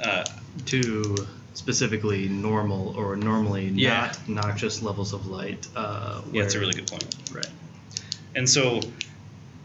uh, 0.03 0.25
to 0.65 1.27
specifically 1.53 2.27
normal 2.27 2.97
or 2.97 3.15
normally 3.15 3.67
yeah. 3.67 4.11
not 4.27 4.45
noxious 4.45 4.81
levels 4.81 5.13
of 5.13 5.27
light. 5.27 5.67
Uh, 5.75 6.21
yeah, 6.31 6.41
that's 6.41 6.55
a 6.55 6.59
really 6.59 6.73
good 6.73 6.87
point. 6.87 7.15
Right. 7.31 7.47
And 8.35 8.49
so 8.49 8.81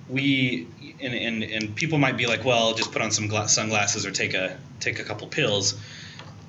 we 0.09 0.67
and, 1.01 1.15
and, 1.15 1.43
and 1.43 1.75
people 1.75 1.99
might 1.99 2.17
be 2.17 2.27
like, 2.27 2.45
well, 2.45 2.75
just 2.75 2.93
put 2.93 3.03
on 3.03 3.11
some 3.11 3.29
gla- 3.29 3.49
sunglasses 3.49 4.07
or 4.07 4.11
take 4.11 4.35
a 4.35 4.59
take 4.81 4.99
a 4.99 5.05
couple 5.05 5.27
pills, 5.27 5.81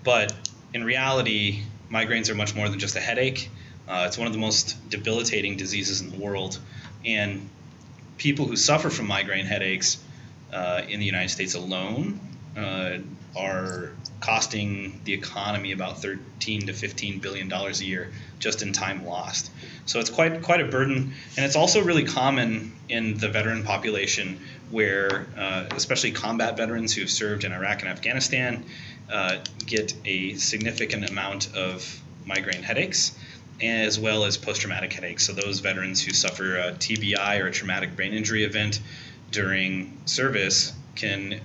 but 0.03 0.33
in 0.73 0.83
reality, 0.83 1.63
migraines 1.91 2.29
are 2.29 2.35
much 2.35 2.55
more 2.55 2.69
than 2.69 2.79
just 2.79 2.95
a 2.95 2.99
headache. 2.99 3.49
Uh, 3.87 4.05
it's 4.07 4.17
one 4.17 4.27
of 4.27 4.33
the 4.33 4.39
most 4.39 4.89
debilitating 4.89 5.57
diseases 5.57 6.01
in 6.01 6.11
the 6.11 6.17
world, 6.17 6.59
and 7.05 7.49
people 8.17 8.45
who 8.45 8.55
suffer 8.55 8.89
from 8.89 9.07
migraine 9.07 9.45
headaches 9.45 9.97
uh, 10.53 10.81
in 10.87 10.99
the 10.99 11.05
United 11.05 11.29
States 11.29 11.55
alone 11.55 12.19
uh, 12.55 12.97
are 13.35 13.91
costing 14.19 14.99
the 15.05 15.13
economy 15.13 15.71
about 15.71 16.01
13 16.01 16.67
to 16.67 16.73
15 16.73 17.19
billion 17.19 17.47
dollars 17.47 17.81
a 17.81 17.85
year 17.85 18.11
just 18.39 18.61
in 18.61 18.73
time 18.73 19.05
lost. 19.05 19.51
So 19.85 19.99
it's 19.99 20.09
quite 20.09 20.41
quite 20.41 20.61
a 20.61 20.65
burden, 20.65 21.13
and 21.35 21.45
it's 21.45 21.55
also 21.55 21.83
really 21.83 22.03
common 22.03 22.73
in 22.89 23.17
the 23.17 23.29
veteran 23.29 23.63
population, 23.63 24.39
where 24.69 25.27
uh, 25.37 25.65
especially 25.71 26.11
combat 26.11 26.57
veterans 26.57 26.93
who 26.93 27.01
have 27.01 27.09
served 27.09 27.43
in 27.43 27.51
Iraq 27.51 27.81
and 27.81 27.89
Afghanistan 27.89 28.65
uh, 29.11 29.37
get 29.65 29.93
a 30.05 30.35
significant 30.35 31.09
amount 31.09 31.55
of 31.55 32.01
migraine 32.25 32.63
headaches. 32.63 33.17
As 33.61 33.99
well 33.99 34.23
as 34.23 34.37
post 34.37 34.61
traumatic 34.61 34.93
headaches. 34.93 35.27
So, 35.27 35.33
those 35.33 35.59
veterans 35.59 36.01
who 36.01 36.13
suffer 36.13 36.55
a 36.55 36.71
TBI 36.71 37.41
or 37.41 37.47
a 37.47 37.51
traumatic 37.51 37.93
brain 37.93 38.13
injury 38.13 38.45
event 38.45 38.79
during 39.31 39.97
service 40.05 40.71
can 40.95 41.41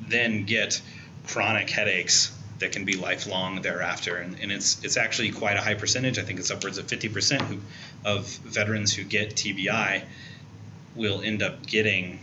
then 0.00 0.44
get 0.44 0.80
chronic 1.26 1.70
headaches 1.70 2.36
that 2.58 2.72
can 2.72 2.84
be 2.84 2.94
lifelong 2.94 3.62
thereafter. 3.62 4.16
And, 4.16 4.38
and 4.40 4.52
it's 4.52 4.82
it's 4.84 4.96
actually 4.96 5.30
quite 5.30 5.56
a 5.56 5.60
high 5.60 5.74
percentage. 5.74 6.18
I 6.18 6.22
think 6.22 6.38
it's 6.38 6.50
upwards 6.50 6.78
of 6.78 6.86
50% 6.86 7.40
who, 7.42 7.58
of 8.04 8.26
veterans 8.26 8.94
who 8.94 9.04
get 9.04 9.34
TBI 9.34 10.02
will 10.94 11.22
end 11.22 11.42
up 11.42 11.66
getting 11.66 12.20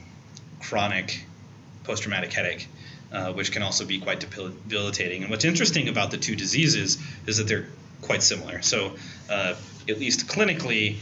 chronic 0.61 1.25
post 1.83 2.03
traumatic 2.03 2.31
headache. 2.31 2.67
Uh, 3.11 3.33
which 3.33 3.51
can 3.51 3.61
also 3.61 3.85
be 3.85 3.99
quite 3.99 4.21
debilitating. 4.21 5.23
And 5.23 5.29
what's 5.29 5.43
interesting 5.43 5.89
about 5.89 6.11
the 6.11 6.17
two 6.17 6.33
diseases 6.33 6.97
is 7.27 7.39
that 7.39 7.43
they're 7.43 7.67
quite 8.01 8.23
similar. 8.23 8.61
So, 8.61 8.95
uh, 9.29 9.55
at 9.89 9.99
least 9.99 10.27
clinically, 10.27 10.95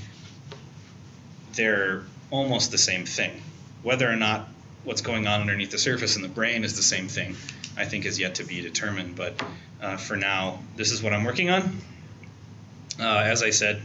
they're 1.54 2.02
almost 2.32 2.72
the 2.72 2.80
same 2.80 3.06
thing. 3.06 3.44
Whether 3.84 4.10
or 4.10 4.16
not 4.16 4.50
what's 4.84 5.02
going 5.02 5.28
on 5.28 5.42
underneath 5.42 5.72
the 5.72 5.78
surface 5.78 6.16
in 6.16 6.22
the 6.22 6.28
brain 6.28 6.64
is 6.64 6.76
the 6.76 6.84
same 6.84 7.08
thing, 7.08 7.36
I 7.78 7.86
think 7.86 8.06
is 8.06 8.20
yet 8.20 8.36
to 8.36 8.44
be 8.44 8.62
determined. 8.62 9.16
But 9.16 9.42
uh, 9.82 9.98
for 9.98 10.16
now, 10.16 10.60
this 10.76 10.92
is 10.92 11.02
what 11.02 11.14
I'm 11.14 11.24
working 11.24 11.50
on. 11.50 11.82
Uh, 13.00 13.20
as 13.20 13.44
I 13.44 13.50
said, 13.52 13.82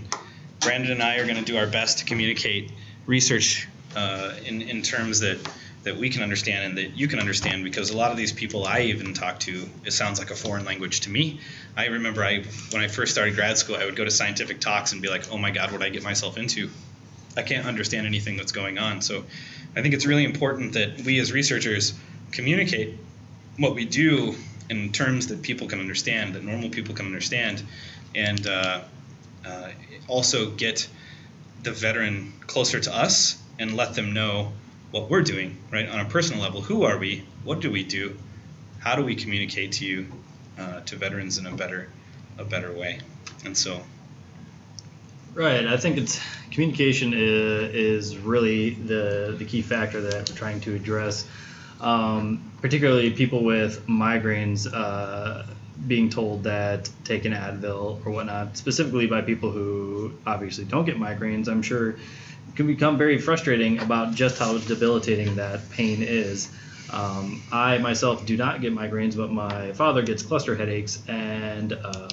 Brandon 0.61 0.93
and 0.93 1.03
I 1.03 1.17
are 1.17 1.25
going 1.25 1.37
to 1.37 1.45
do 1.45 1.57
our 1.57 1.67
best 1.67 1.99
to 1.99 2.05
communicate 2.05 2.73
research 3.07 3.69
uh, 3.95 4.33
in, 4.45 4.63
in 4.63 4.83
terms 4.83 5.21
that, 5.21 5.39
that 5.85 5.97
we 5.97 6.09
can 6.11 6.23
understand 6.23 6.65
and 6.65 6.79
that 6.79 6.97
you 6.97 7.07
can 7.07 7.21
understand 7.21 7.63
because 7.63 7.91
a 7.91 7.97
lot 7.97 8.11
of 8.11 8.17
these 8.17 8.33
people 8.33 8.65
I 8.65 8.81
even 8.83 9.15
talk 9.15 9.41
to, 9.41 9.69
it 9.85 9.93
sounds 9.93 10.19
like 10.19 10.31
a 10.31 10.35
foreign 10.35 10.65
language 10.65 11.01
to 11.03 11.11
me. 11.11 11.41
I 11.77 11.87
remember 11.87 12.25
I 12.25 12.45
when 12.71 12.83
I 12.83 12.89
first 12.89 13.13
started 13.13 13.35
grad 13.35 13.59
school, 13.59 13.77
I 13.77 13.85
would 13.85 13.95
go 13.95 14.05
to 14.05 14.11
scientific 14.11 14.61
talks 14.61 14.93
and 14.93 15.03
be 15.03 15.09
like, 15.09 15.31
oh 15.31 15.39
my 15.39 15.51
God, 15.51 15.71
what 15.71 15.83
I 15.83 15.91
get 15.91 16.03
myself 16.03 16.39
into? 16.39 16.71
I 17.37 17.43
can't 17.43 17.67
understand 17.67 18.07
anything 18.07 18.37
that's 18.37 18.53
going 18.53 18.79
on. 18.79 19.01
So 19.01 19.25
I 19.77 19.83
think 19.83 19.95
it's 19.95 20.07
really 20.07 20.25
important 20.25 20.75
that 20.75 21.01
we 21.03 21.19
as 21.19 21.33
researchers 21.33 21.95
communicate 22.31 22.97
what 23.59 23.75
we 23.75 23.85
do 23.85 24.35
in 24.71 24.93
terms 24.93 25.29
that 25.29 25.43
people 25.43 25.67
can 25.67 25.81
understand, 25.81 26.35
that 26.35 26.45
normal 26.45 26.71
people 26.71 26.95
can 26.95 27.07
understand, 27.07 27.63
and 28.15 28.47
uh, 28.47 28.81
uh, 29.45 29.69
also 30.09 30.51
get 30.51 30.89
the 31.63 31.73
veteran 31.73 32.33
closer 32.47 32.81
to 32.81 32.95
us 32.95 33.41
and 33.59 33.77
let 33.77 33.95
them 33.95 34.13
know 34.13 34.53
what 34.91 35.11
we're 35.11 35.23
doing, 35.23 35.57
right, 35.73 35.89
on 35.89 36.01
a 36.01 36.05
personal 36.05 36.43
level. 36.43 36.61
Who 36.61 36.85
are 36.85 36.99
we? 36.99 37.25
What 37.43 37.61
do 37.61 37.71
we 37.71 37.83
do? 37.83 38.17
How 38.79 38.97
do 38.97 39.05
we 39.05 39.17
communicate 39.17 39.73
to 39.73 39.87
you, 39.87 40.07
uh, 40.59 40.81
to 40.81 40.97
veterans 40.97 41.39
in 41.39 41.47
a 41.47 41.53
better, 41.53 41.89
a 42.39 42.45
better 42.45 42.73
way? 42.73 43.01
And 43.45 43.57
so 43.57 43.83
Right. 45.35 45.67
I 45.67 45.77
think 45.77 45.99
it's 45.99 46.21
communication 46.53 47.13
is, 47.15 48.17
really 48.17 48.71
the 48.71 49.35
the 49.37 49.45
key 49.45 49.63
factor 49.63 50.01
that 50.01 50.31
we're 50.31 50.37
trying 50.37 50.61
to 50.61 50.75
address. 50.75 51.27
Um, 51.81 52.53
particularly 52.63 53.11
people 53.11 53.43
with 53.43 53.87
migraines 53.87 54.73
uh, 54.73 55.43
being 55.87 56.09
told 56.09 56.45
that 56.45 56.89
take 57.03 57.25
an 57.25 57.33
Advil 57.33 58.07
or 58.07 58.13
whatnot, 58.13 58.57
specifically 58.57 59.07
by 59.09 59.23
people 59.23 59.51
who 59.51 60.15
obviously 60.25 60.65
don't 60.65 60.85
get 60.85 60.97
migraines. 60.97 61.49
I'm 61.49 61.63
sure 61.63 61.97
can 62.55 62.69
become 62.69 62.97
very 62.97 63.19
frustrating 63.19 63.81
about 63.81 64.15
just 64.15 64.39
how 64.39 64.57
debilitating 64.59 65.35
that 65.35 65.69
pain 65.71 66.03
is. 66.03 66.49
Um, 66.91 67.43
I 67.51 67.79
myself 67.79 68.25
do 68.25 68.37
not 68.37 68.61
get 68.61 68.73
migraines, 68.73 69.17
but 69.17 69.33
my 69.33 69.73
father 69.73 70.03
gets 70.03 70.23
cluster 70.23 70.55
headaches, 70.55 71.03
and 71.09 71.73
um, 71.73 72.09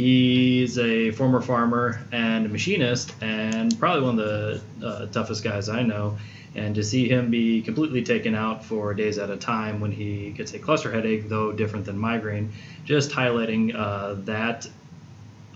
He's 0.00 0.78
a 0.78 1.10
former 1.10 1.42
farmer 1.42 2.00
and 2.10 2.50
machinist, 2.50 3.12
and 3.20 3.78
probably 3.78 4.02
one 4.02 4.18
of 4.18 4.24
the 4.24 4.86
uh, 4.86 5.06
toughest 5.08 5.44
guys 5.44 5.68
I 5.68 5.82
know. 5.82 6.16
And 6.54 6.74
to 6.76 6.82
see 6.82 7.06
him 7.06 7.30
be 7.30 7.60
completely 7.60 8.02
taken 8.02 8.34
out 8.34 8.64
for 8.64 8.94
days 8.94 9.18
at 9.18 9.28
a 9.28 9.36
time 9.36 9.78
when 9.78 9.92
he 9.92 10.30
gets 10.30 10.54
a 10.54 10.58
cluster 10.58 10.90
headache, 10.90 11.28
though 11.28 11.52
different 11.52 11.84
than 11.84 11.98
migraine, 11.98 12.50
just 12.86 13.10
highlighting 13.10 13.74
uh, 13.74 14.14
that 14.24 14.66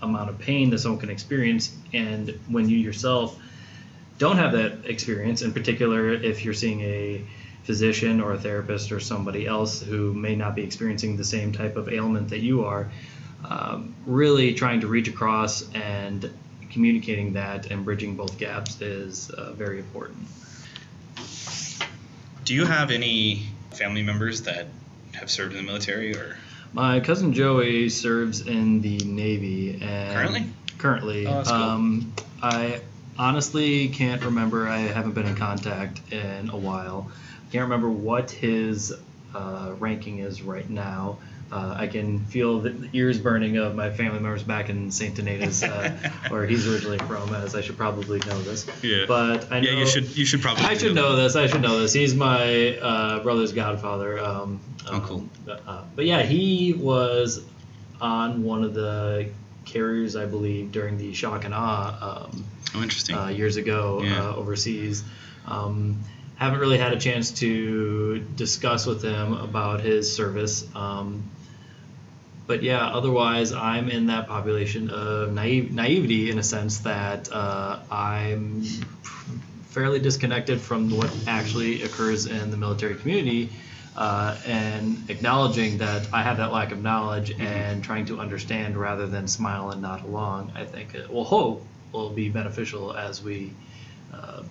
amount 0.03 0.29
of 0.29 0.37
pain 0.37 0.69
that 0.69 0.77
someone 0.77 0.99
can 0.99 1.09
experience. 1.09 1.75
And 1.91 2.39
when 2.47 2.69
you 2.69 2.77
yourself 2.77 3.35
don't 4.19 4.37
have 4.37 4.51
that 4.51 4.85
experience, 4.85 5.41
in 5.41 5.53
particular, 5.53 6.13
if 6.13 6.45
you're 6.45 6.53
seeing 6.53 6.81
a 6.81 7.25
physician 7.63 8.21
or 8.21 8.33
a 8.33 8.37
therapist 8.37 8.91
or 8.91 8.99
somebody 8.99 9.47
else 9.47 9.81
who 9.81 10.13
may 10.13 10.35
not 10.35 10.53
be 10.53 10.61
experiencing 10.61 11.17
the 11.17 11.23
same 11.23 11.51
type 11.51 11.77
of 11.77 11.89
ailment 11.89 12.29
that 12.29 12.41
you 12.41 12.63
are, 12.65 12.91
um, 13.49 13.95
really 14.05 14.53
trying 14.53 14.81
to 14.81 14.87
reach 14.87 15.07
across 15.07 15.69
and 15.73 16.29
communicating 16.71 17.33
that 17.33 17.71
and 17.71 17.85
bridging 17.85 18.15
both 18.15 18.37
gaps 18.37 18.81
is 18.81 19.29
uh, 19.29 19.53
very 19.53 19.79
important. 19.79 20.27
Do 22.43 22.53
you 22.53 22.65
have 22.65 22.91
any 22.91 23.47
family 23.71 24.03
members 24.03 24.43
that 24.43 24.67
have 25.13 25.29
served 25.29 25.53
in 25.55 25.57
the 25.57 25.63
military 25.63 26.15
or? 26.15 26.37
My 26.73 26.99
cousin 26.99 27.33
Joey 27.33 27.89
serves 27.89 28.41
in 28.41 28.81
the 28.81 28.97
Navy. 28.99 29.79
And 29.81 30.13
currently? 30.13 30.45
Currently. 30.77 31.27
Oh, 31.27 31.43
cool. 31.45 31.53
um, 31.53 32.13
I 32.43 32.81
honestly 33.17 33.87
can't 33.87 34.23
remember. 34.23 34.67
I 34.67 34.79
haven't 34.79 35.13
been 35.13 35.25
in 35.25 35.35
contact 35.35 36.01
in 36.11 36.49
a 36.49 36.57
while. 36.57 37.09
I 37.47 37.51
can't 37.51 37.63
remember 37.63 37.89
what 37.89 38.29
his 38.31 38.93
uh, 39.33 39.73
ranking 39.79 40.19
is 40.19 40.41
right 40.41 40.69
now. 40.69 41.17
Uh, 41.51 41.75
I 41.77 41.87
can 41.87 42.19
feel 42.25 42.59
the 42.59 42.89
ears 42.93 43.19
burning 43.19 43.57
of 43.57 43.75
my 43.75 43.91
family 43.91 44.19
members 44.19 44.41
back 44.41 44.69
in 44.69 44.91
St. 44.91 45.15
Donatus, 45.15 45.63
uh, 45.63 46.09
where 46.29 46.45
he's 46.45 46.67
originally 46.67 46.97
from, 46.99 47.33
as 47.35 47.55
I 47.55 47.61
should 47.61 47.77
probably 47.77 48.19
know 48.19 48.41
this. 48.41 48.67
Yeah. 48.81 49.05
But 49.07 49.51
I 49.51 49.59
know, 49.59 49.69
yeah, 49.69 49.77
you 49.77 49.85
should 49.85 50.17
you 50.17 50.25
should 50.25 50.41
probably. 50.41 50.65
I 50.65 50.75
should 50.75 50.95
know, 50.95 51.09
know 51.09 51.15
this. 51.15 51.35
I 51.35 51.47
should 51.47 51.61
know 51.61 51.79
this. 51.79 51.93
He's 51.93 52.15
my 52.15 52.77
uh, 52.77 53.19
brother's 53.21 53.53
godfather. 53.53 54.19
Um, 54.19 54.59
oh, 54.87 54.99
cool. 55.01 55.17
Um, 55.17 55.59
uh, 55.67 55.83
but 55.95 56.05
yeah, 56.05 56.23
he 56.23 56.73
was 56.73 57.45
on 58.01 58.43
one 58.43 58.63
of 58.63 58.73
the 58.73 59.29
carriers, 59.65 60.15
I 60.15 60.25
believe, 60.25 60.71
during 60.71 60.97
the 60.97 61.13
shock 61.13 61.45
and 61.45 61.53
awe. 61.53 62.25
Um, 62.31 62.45
oh, 62.73 62.81
interesting. 62.81 63.15
Uh, 63.15 63.27
years 63.27 63.57
ago 63.57 64.01
yeah. 64.03 64.29
Uh, 64.29 64.35
overseas. 64.35 65.03
Um, 65.45 65.99
haven't 66.35 66.59
really 66.59 66.77
had 66.77 66.93
a 66.93 66.99
chance 66.99 67.31
to 67.31 68.19
discuss 68.35 68.85
with 68.85 69.03
him 69.03 69.33
about 69.33 69.81
his 69.81 70.13
service. 70.13 70.67
Um, 70.75 71.23
but 72.47 72.61
yeah, 72.61 72.85
otherwise, 72.85 73.53
I'm 73.53 73.89
in 73.89 74.07
that 74.07 74.27
population 74.27 74.89
of 74.89 75.33
naive, 75.33 75.71
naivety 75.71 76.29
in 76.29 76.37
a 76.37 76.43
sense 76.43 76.79
that 76.79 77.31
uh, 77.31 77.79
I'm 77.89 78.63
fairly 79.69 79.99
disconnected 79.99 80.61
from 80.61 80.89
what 80.95 81.11
actually 81.27 81.83
occurs 81.83 82.27
in 82.27 82.51
the 82.51 82.57
military 82.57 82.95
community. 82.95 83.49
Uh, 83.95 84.37
and 84.45 85.09
acknowledging 85.09 85.77
that 85.77 86.05
I 86.13 86.21
have 86.21 86.37
that 86.37 86.51
lack 86.51 86.73
of 86.73 86.83
knowledge 86.83 87.31
mm-hmm. 87.31 87.41
and 87.41 87.83
trying 87.83 88.05
to 88.07 88.19
understand 88.19 88.75
rather 88.75 89.07
than 89.07 89.25
smile 89.25 89.71
and 89.71 89.81
nod 89.81 90.03
along, 90.03 90.51
I 90.53 90.65
think 90.65 90.95
it 90.95 91.09
will 91.09 91.23
hope 91.23 91.65
will 91.93 92.09
be 92.09 92.27
beneficial 92.27 92.93
as 92.93 93.23
we 93.23 93.53
uh, 94.13 94.43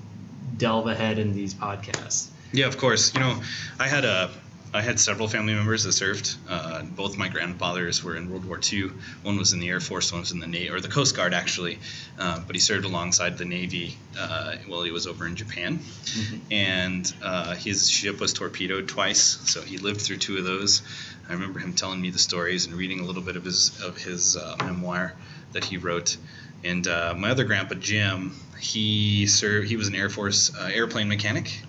delve 0.56 0.86
ahead 0.86 1.18
in 1.18 1.34
these 1.34 1.54
podcasts. 1.54 2.28
Yeah, 2.52 2.66
of 2.66 2.78
course. 2.78 3.12
You 3.14 3.20
know, 3.20 3.40
I 3.78 3.88
had 3.88 4.04
a 4.04 4.30
I 4.74 4.82
had 4.82 4.98
several 4.98 5.28
family 5.28 5.54
members 5.54 5.84
that 5.84 5.92
served. 5.92 6.34
Uh, 6.48 6.82
both 6.82 7.16
my 7.16 7.28
grandfathers 7.28 8.02
were 8.02 8.16
in 8.16 8.28
World 8.28 8.44
War 8.44 8.58
II. 8.60 8.90
One 9.22 9.36
was 9.36 9.52
in 9.52 9.60
the 9.60 9.68
Air 9.68 9.78
Force, 9.78 10.10
one 10.10 10.22
was 10.22 10.32
in 10.32 10.40
the 10.40 10.48
Navy, 10.48 10.68
or 10.68 10.80
the 10.80 10.88
Coast 10.88 11.14
Guard 11.14 11.32
actually. 11.32 11.78
Uh, 12.18 12.40
but 12.44 12.56
he 12.56 12.60
served 12.60 12.84
alongside 12.84 13.38
the 13.38 13.44
Navy 13.44 13.96
uh, 14.18 14.56
while 14.66 14.82
he 14.82 14.90
was 14.90 15.06
over 15.06 15.28
in 15.28 15.36
Japan. 15.36 15.78
Mm-hmm. 15.78 16.38
And 16.50 17.14
uh, 17.22 17.54
his 17.54 17.88
ship 17.88 18.20
was 18.20 18.32
torpedoed 18.32 18.88
twice, 18.88 19.20
so 19.20 19.62
he 19.62 19.78
lived 19.78 20.00
through 20.00 20.16
two 20.16 20.38
of 20.38 20.44
those. 20.44 20.82
I 21.28 21.34
remember 21.34 21.60
him 21.60 21.74
telling 21.74 22.00
me 22.00 22.10
the 22.10 22.18
stories 22.18 22.66
and 22.66 22.74
reading 22.74 22.98
a 22.98 23.04
little 23.04 23.22
bit 23.22 23.36
of 23.36 23.44
his 23.44 23.80
of 23.80 23.96
his 23.96 24.36
uh, 24.36 24.56
memoir 24.58 25.14
that 25.52 25.64
he 25.64 25.76
wrote. 25.76 26.16
And 26.64 26.86
uh, 26.88 27.14
my 27.16 27.30
other 27.30 27.44
grandpa 27.44 27.74
Jim, 27.74 28.34
he 28.58 29.26
served. 29.26 29.68
He 29.68 29.76
was 29.76 29.88
an 29.88 29.94
Air 29.94 30.08
Force 30.08 30.50
airplane 30.58 31.08
mechanic 31.08 31.60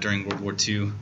during 0.00 0.28
World 0.28 0.40
War 0.40 0.54
II. 0.68 0.92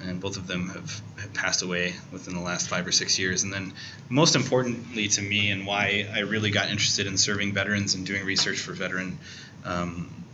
and 0.00 0.20
both 0.20 0.36
of 0.36 0.46
them 0.46 0.68
have, 0.68 1.02
have, 1.20 1.34
passed 1.34 1.62
away 1.62 1.94
within 2.12 2.34
the 2.34 2.40
last 2.40 2.68
five 2.68 2.86
or 2.86 2.92
six 2.92 3.18
years. 3.18 3.42
And 3.42 3.52
then, 3.52 3.72
most 4.08 4.36
importantly 4.36 5.08
to 5.08 5.22
me, 5.22 5.50
and 5.50 5.66
why 5.66 6.06
I 6.14 6.20
really 6.20 6.50
got 6.50 6.70
interested 6.70 7.06
in 7.06 7.16
serving 7.16 7.52
veterans 7.52 7.94
and 7.94 8.06
doing 8.06 8.24
research 8.24 8.58
for 8.58 8.72
veteran 8.72 9.18
um, 9.64 10.24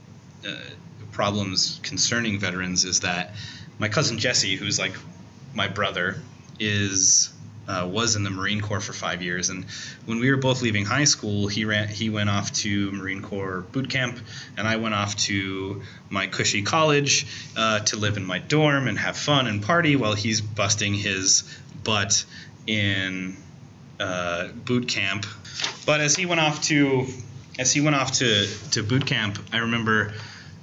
uh, 0.47 0.55
problems 1.13 1.81
concerning 1.83 2.39
veterans, 2.39 2.85
is 2.85 3.01
that 3.01 3.35
my 3.79 3.89
cousin 3.89 4.19
Jesse, 4.19 4.57
who's 4.57 4.79
like 4.79 4.95
my 5.55 5.69
brother, 5.69 6.17
is 6.59 7.33
uh, 7.69 7.89
was 7.91 8.17
in 8.17 8.23
the 8.23 8.31
Marine 8.31 8.61
Corps 8.61 8.81
for 8.81 8.93
five 8.93 9.23
years, 9.23 9.51
and 9.51 9.65
when 10.07 10.19
we 10.21 10.31
were 10.31 10.37
both 10.37 10.63
leaving 10.63 10.85
high 10.85 11.05
school, 11.05 11.47
he 11.47 11.65
ran 11.65 11.89
he 11.89 12.11
went 12.11 12.29
off 12.31 12.53
to 12.53 12.91
Marine 12.93 13.23
Corps 13.23 13.61
boot 13.73 13.89
camp, 13.89 14.19
and 14.57 14.67
I 14.69 14.77
went 14.77 14.95
off 14.95 15.17
to 15.29 15.83
my 16.11 16.27
cushy 16.27 16.63
college 16.63 17.27
uh, 17.57 17.81
to 17.81 17.97
live 17.97 18.17
in 18.17 18.25
my 18.25 18.39
dorm 18.39 18.89
and 18.89 18.99
have 18.99 19.17
fun 19.17 19.47
and 19.47 19.63
party 19.63 19.97
while 19.97 20.15
he's 20.15 20.41
busting 20.41 20.95
his 20.95 21.45
butt 21.83 22.25
in 22.67 23.37
uh, 24.01 24.49
boot 24.49 24.89
camp. 24.89 25.27
But 25.87 26.01
as 26.01 26.17
he 26.17 26.27
went 26.27 26.41
off 26.41 26.63
to 26.63 27.07
as 27.59 27.73
he 27.73 27.81
went 27.81 27.97
off 27.97 28.13
to 28.13 28.47
to 28.73 28.83
boot 28.83 29.07
camp, 29.07 29.39
I 29.53 29.59
remember 29.59 30.13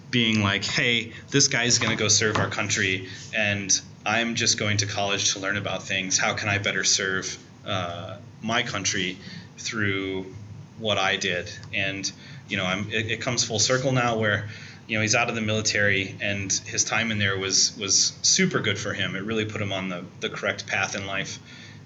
being 0.10 0.41
like, 0.41 0.65
"Hey, 0.65 1.13
this 1.29 1.48
guy's 1.48 1.79
gonna 1.79 1.96
go 1.96 2.10
serve 2.10 2.38
our 2.38 2.50
country, 2.50 3.10
and 3.34 3.81
I'm 4.05 4.36
just 4.36 4.58
going 4.58 4.77
to 4.77 4.86
college 4.86 5.34
to 5.34 5.39
learn 5.39 5.58
about 5.58 5.84
things. 5.84 6.17
How 6.17 6.34
can 6.34 6.50
I 6.50 6.58
better 6.58 6.84
serve 6.84 7.38
uh, 7.65 8.17
my 8.41 8.63
country 8.63 9.17
through 9.58 10.34
what 10.79 10.98
I 10.98 11.17
did? 11.17 11.51
And 11.74 12.12
you 12.48 12.58
know, 12.58 12.65
I'm, 12.65 12.89
it, 12.89 13.12
it, 13.12 13.22
comes 13.22 13.43
full 13.43 13.60
circle 13.60 13.91
now 13.91 14.17
where 14.17 14.50
you 14.88 14.98
know 14.98 15.01
he's 15.01 15.15
out 15.15 15.29
of 15.29 15.36
the 15.36 15.41
military 15.41 16.15
and 16.20 16.51
his 16.51 16.84
time 16.84 17.12
in 17.12 17.20
there 17.20 17.38
was 17.38 17.77
was 17.77 18.13
super 18.22 18.60
good 18.60 18.79
for 18.79 18.93
him. 18.93 19.15
It 19.15 19.24
really 19.24 19.46
put 19.46 19.62
him 19.62 19.72
on 19.72 19.89
the, 19.89 20.03
the 20.20 20.29
correct 20.29 20.67
path 20.67 20.96
in 20.96 21.05
life 21.05 21.39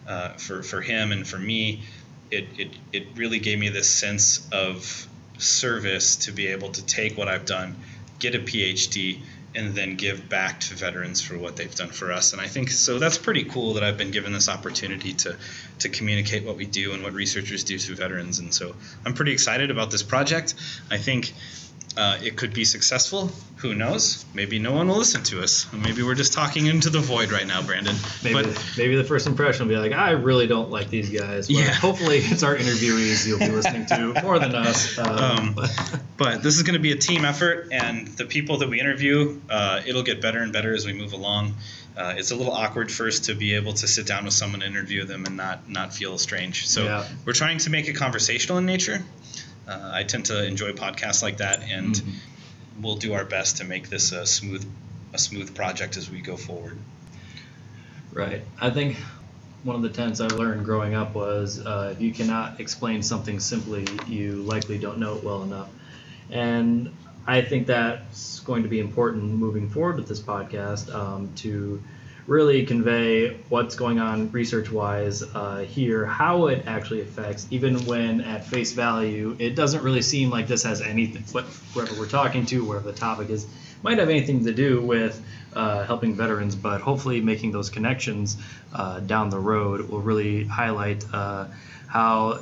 uh, 0.08 0.30
for 0.34 0.64
for 0.64 0.82
him 0.82 1.12
and 1.12 1.28
for 1.28 1.38
me. 1.38 1.84
It, 2.32 2.48
it 2.58 2.70
it 2.92 3.08
really 3.16 3.40
gave 3.40 3.60
me 3.60 3.70
this 3.70 3.90
sense 3.90 4.48
of 4.52 5.08
service 5.38 6.16
to 6.16 6.32
be 6.32 6.48
able 6.48 6.72
to 6.72 6.86
take 6.86 7.18
what 7.18 7.28
I've 7.28 7.46
done, 7.46 7.76
get 8.20 8.36
a 8.36 8.40
PhD, 8.40 9.20
and 9.56 9.74
then 9.74 9.96
give 9.96 10.30
back 10.30 10.60
to 10.60 10.76
veterans 10.76 11.22
for 11.22 11.38
what 11.38 11.56
they've 11.56 11.74
done 11.74 11.90
for 11.90 12.12
us. 12.12 12.34
And 12.34 12.42
I 12.42 12.48
think 12.48 12.70
so 12.70 13.00
that's 13.00 13.18
pretty 13.18 13.44
cool 13.46 13.74
that 13.74 13.84
I've 13.84 13.98
been 13.98 14.12
given 14.12 14.34
this 14.34 14.50
opportunity 14.50 15.14
to 15.14 15.38
to 15.80 15.90
communicate 15.90 16.46
what 16.46 16.56
we 16.58 16.66
do 16.66 16.94
and 16.94 17.04
what 17.04 17.14
researchers 17.14 17.64
do 17.64 17.78
to 17.78 17.96
veterans. 17.96 18.40
And 18.40 18.54
so 18.54 18.76
I'm 19.06 19.14
pretty 19.14 19.34
excited 19.34 19.72
about 19.72 19.92
this 19.92 20.04
project. 20.04 20.56
I 20.90 20.98
think 20.98 21.34
uh, 21.98 22.18
it 22.22 22.36
could 22.36 22.54
be 22.54 22.66
successful. 22.66 23.32
Who 23.58 23.74
knows? 23.74 24.26
Maybe 24.34 24.60
no 24.60 24.74
one 24.74 24.88
will 24.88 24.98
listen 24.98 25.24
to 25.24 25.42
us. 25.42 25.72
Maybe 25.72 26.04
we're 26.04 26.16
just 26.16 26.34
talking 26.34 26.66
into 26.66 26.90
the 26.90 27.00
void 27.00 27.32
right 27.32 27.48
now, 27.48 27.62
Brandon. 27.62 27.96
Maybe, 28.24 28.34
but, 28.34 28.74
maybe 28.78 28.96
the 28.96 29.04
first 29.04 29.28
impression 29.28 29.68
will 29.68 29.76
be 29.76 29.80
like, 29.80 29.94
I 29.94 30.12
really 30.12 30.46
don't 30.46 30.70
like 30.70 30.90
these 30.90 31.10
guys. 31.10 31.48
But 31.48 31.56
yeah. 31.56 31.74
hopefully, 31.74 32.18
it's 32.18 32.44
our 32.44 32.56
interviewees 32.56 33.26
you'll 33.26 33.40
be 33.40 33.50
listening 33.50 33.86
to 33.88 34.22
more 34.24 34.40
than 34.40 34.54
us. 34.54 34.98
Um, 34.98 35.08
um, 35.08 35.56
but 36.18 36.44
this 36.44 36.58
is 36.58 36.64
going 36.64 36.74
to 36.74 36.82
be 36.82 36.92
a 36.92 36.98
team 36.98 37.24
effort, 37.24 37.70
and 37.72 38.08
the 38.08 38.26
people 38.26 38.58
that 38.58 38.70
we 38.70 38.80
interview, 38.80 39.40
uh, 39.50 39.82
it'll 39.86 40.04
get 40.04 40.22
better 40.22 40.40
and 40.40 40.52
better 40.52 40.74
as 40.74 40.86
we 40.86 40.94
move 40.94 41.14
along. 41.14 41.56
Uh, 41.98 42.16
it's 42.18 42.32
a 42.32 42.36
little 42.36 42.54
awkward 42.54 42.92
first 42.92 43.26
to 43.26 43.36
be 43.36 43.56
able 43.56 43.72
to 43.72 43.88
sit 43.88 44.06
down 44.06 44.26
with 44.26 44.34
someone 44.34 44.62
and 44.62 44.76
interview 44.76 45.06
them 45.06 45.26
and 45.26 45.38
not 45.38 45.70
not 45.70 45.94
feel 45.94 46.18
strange. 46.18 46.68
So 46.68 46.84
yeah. 46.84 47.08
we're 47.26 47.34
trying 47.34 47.60
to 47.60 47.70
make 47.70 47.88
it 47.88 47.94
conversational 47.94 48.58
in 48.58 48.66
nature. 48.66 49.02
Uh, 49.68 49.92
I 49.94 50.04
tend 50.04 50.26
to 50.26 50.46
enjoy 50.46 50.72
podcasts 50.74 51.24
like 51.24 51.38
that, 51.38 51.64
and 51.64 51.96
mm-hmm. 51.96 52.84
we'll 52.84 52.98
do 52.98 53.14
our 53.14 53.26
best 53.26 53.58
to 53.58 53.64
make 53.64 53.90
this 53.90 54.12
a 54.12 54.26
smooth, 54.26 54.66
a 55.14 55.18
smooth 55.18 55.56
project 55.56 55.98
as 55.98 56.10
we 56.10 56.22
go 56.22 56.38
forward. 56.38 56.78
Right. 58.14 58.44
I 58.62 58.70
think 58.70 58.98
one 59.64 59.76
of 59.76 59.82
the 59.82 59.90
tenets 59.90 60.22
I 60.22 60.28
learned 60.28 60.64
growing 60.64 60.94
up 60.94 61.16
was 61.16 61.60
uh, 61.66 61.90
if 61.94 62.02
you 62.02 62.14
cannot 62.14 62.60
explain 62.60 63.02
something 63.02 63.40
simply, 63.40 63.88
you 64.08 64.44
likely 64.44 64.78
don't 64.78 65.00
know 65.00 65.16
it 65.16 65.24
well 65.24 65.42
enough. 65.42 65.70
And 66.30 66.96
I 67.26 67.42
think 67.42 67.68
that's 67.68 68.40
going 68.42 68.64
to 68.64 68.70
be 68.70 68.80
important 68.80 69.24
moving 69.24 69.70
forward 69.70 69.98
with 69.98 70.08
this 70.08 70.22
podcast 70.22 70.94
um, 70.94 71.32
to 71.38 71.82
really 72.28 72.66
convey 72.66 73.38
what's 73.50 73.76
going 73.76 74.00
on 74.00 74.32
research 74.32 74.72
wise 74.72 75.22
uh, 75.22 75.60
here, 75.68 76.06
how 76.06 76.48
it 76.48 76.66
actually 76.66 77.02
affects, 77.02 77.48
even 77.52 77.86
when 77.86 78.22
at 78.22 78.46
face 78.46 78.74
value, 78.74 79.36
it 79.38 79.56
doesn't 79.56 79.84
really 79.84 80.02
seem 80.02 80.30
like 80.30 80.48
this 80.48 80.64
has 80.64 80.82
anything, 80.82 81.24
what, 81.32 81.46
whoever 81.74 82.00
we're 82.00 82.08
talking 82.08 82.46
to, 82.46 82.66
wherever 82.66 82.92
the 82.92 82.98
topic 82.98 83.30
is, 83.30 83.46
might 83.84 84.00
have 84.00 84.10
anything 84.10 84.44
to 84.44 84.54
do 84.54 84.82
with 84.82 85.24
uh, 85.54 85.84
helping 85.86 86.16
veterans, 86.16 86.56
but 86.56 86.82
hopefully 86.82 87.22
making 87.22 87.52
those 87.52 87.70
connections 87.70 88.38
uh, 88.74 89.00
down 89.02 89.30
the 89.30 89.40
road 89.40 89.88
will 89.90 90.02
really 90.02 90.46
highlight 90.46 91.06
uh, 91.14 91.46
how 91.88 92.40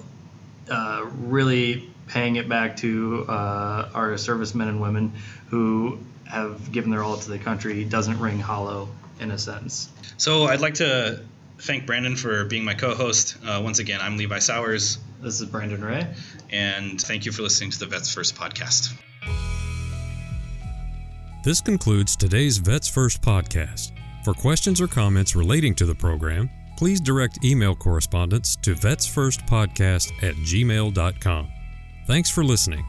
uh, 0.71 1.05
really 1.19 1.89
paying 2.07 2.37
it 2.37 2.47
back 2.47 2.77
to 2.77 3.25
uh, 3.27 3.89
our 3.93 4.17
servicemen 4.17 4.69
and 4.69 4.81
women 4.81 5.11
who 5.49 5.99
have 6.25 6.71
given 6.71 6.89
their 6.89 7.03
all 7.03 7.17
to 7.17 7.29
the 7.29 7.37
country 7.37 7.83
doesn't 7.83 8.19
ring 8.19 8.39
hollow 8.39 8.87
in 9.19 9.31
a 9.31 9.37
sense. 9.37 9.89
So 10.17 10.45
I'd 10.45 10.61
like 10.61 10.75
to 10.75 11.23
thank 11.59 11.85
Brandon 11.85 12.15
for 12.15 12.45
being 12.45 12.63
my 12.63 12.73
co-host. 12.73 13.37
Uh, 13.45 13.61
once 13.63 13.79
again, 13.79 13.99
I'm 14.01 14.17
Levi 14.17 14.39
Sowers. 14.39 14.99
This 15.21 15.39
is 15.39 15.47
Brandon 15.47 15.83
Ray. 15.83 16.07
And 16.51 17.01
thank 17.01 17.25
you 17.25 17.31
for 17.31 17.41
listening 17.41 17.71
to 17.71 17.79
the 17.79 17.85
Vets 17.85 18.13
First 18.13 18.35
podcast. 18.35 18.93
This 21.43 21.61
concludes 21.61 22.15
today's 22.15 22.57
Vets 22.57 22.87
First 22.87 23.21
podcast. 23.21 23.91
For 24.23 24.33
questions 24.33 24.79
or 24.79 24.87
comments 24.87 25.35
relating 25.35 25.75
to 25.75 25.85
the 25.85 25.95
program, 25.95 26.49
please 26.77 27.01
direct 27.01 27.43
email 27.43 27.75
correspondence 27.75 28.55
to 28.57 28.75
vetsfirstpodcast 28.75 30.23
at 30.23 30.35
gmail.com. 30.35 31.51
Thanks 32.07 32.29
for 32.29 32.43
listening. 32.43 32.85